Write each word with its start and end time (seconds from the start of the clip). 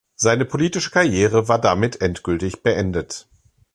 Seine 0.15 0.45
politische 0.45 0.89
Karriere 0.89 1.47
war 1.47 1.61
damit 1.61 2.01
endgültig 2.01 2.63
beendet. 2.63 3.27